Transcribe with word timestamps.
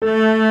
you 0.00 0.08